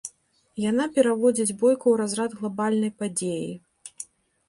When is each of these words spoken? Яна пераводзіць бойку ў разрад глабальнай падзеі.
Яна 0.69 0.87
пераводзіць 0.95 1.55
бойку 1.65 1.79
ў 1.91 1.95
разрад 2.03 2.31
глабальнай 2.43 2.91
падзеі. 3.03 3.49